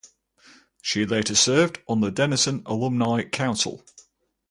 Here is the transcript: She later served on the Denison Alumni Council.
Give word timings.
She 0.81 1.05
later 1.05 1.35
served 1.35 1.79
on 1.87 2.01
the 2.01 2.09
Denison 2.09 2.63
Alumni 2.65 3.21
Council. 3.25 3.83